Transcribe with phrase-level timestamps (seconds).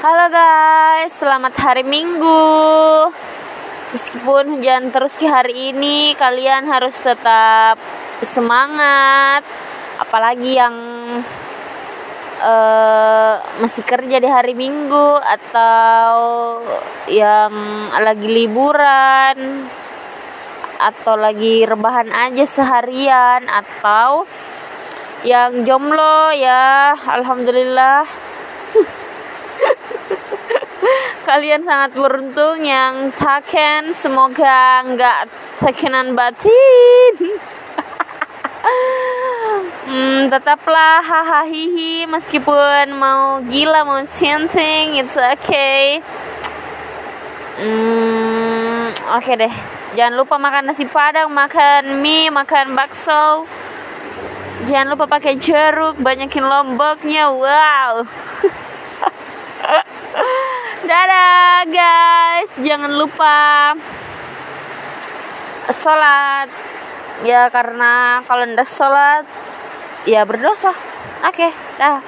[0.00, 2.40] Halo guys, selamat hari Minggu.
[3.92, 7.76] Meskipun hujan terus di hari ini, kalian harus tetap
[8.24, 9.44] semangat.
[10.00, 10.72] Apalagi yang
[12.40, 16.16] uh, masih kerja di hari Minggu atau
[17.04, 17.52] yang
[17.92, 19.68] lagi liburan
[20.80, 24.24] atau lagi rebahan aja seharian atau
[25.28, 28.08] yang jomblo ya alhamdulillah
[31.30, 33.94] kalian sangat beruntung yang taken.
[33.94, 35.20] Semoga nggak
[35.62, 37.14] takenan batin.
[39.90, 42.06] Hmm, tetaplah hahaha hihi.
[42.06, 45.98] Meskipun mau gila mau sinting it's okay.
[47.58, 49.54] Hmm, oke okay deh.
[49.98, 53.48] Jangan lupa makan nasi padang makan mie makan bakso.
[54.70, 57.32] Jangan lupa pakai jeruk, banyakin lomboknya.
[57.32, 58.06] Wow.
[60.90, 63.78] Dadah guys, jangan lupa
[65.70, 66.50] sholat
[67.22, 69.22] ya karena kalau ndak sholat
[70.02, 70.74] ya berdosa.
[71.22, 72.02] Oke, okay, dah.